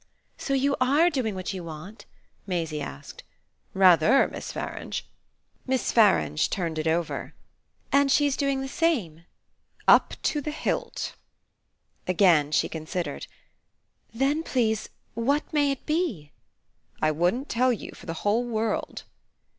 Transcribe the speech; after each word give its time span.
"So 0.39 0.55
you 0.55 0.75
ARE 0.81 1.11
doing 1.11 1.35
what 1.35 1.53
you 1.53 1.63
want?" 1.63 2.07
Maisie 2.47 2.81
asked. 2.81 3.21
"Rather, 3.75 4.27
Miss 4.27 4.51
Farange!" 4.51 5.03
Miss 5.67 5.91
Farange 5.93 6.49
turned 6.49 6.79
it 6.79 6.87
over. 6.87 7.35
"And 7.91 8.11
she's 8.11 8.35
doing 8.35 8.61
the 8.61 8.67
same?" 8.67 9.25
"Up 9.87 10.15
to 10.23 10.41
the 10.41 10.49
hilt!" 10.49 11.13
Again 12.07 12.51
she 12.51 12.67
considered. 12.67 13.27
"Then, 14.11 14.41
please, 14.41 14.89
what 15.13 15.43
may 15.53 15.69
it 15.69 15.85
be?" 15.85 16.31
"I 16.99 17.11
wouldn't 17.11 17.47
tell 17.47 17.71
you 17.71 17.91
for 17.91 18.07
the 18.07 18.25
whole 18.25 18.43
world." 18.43 19.03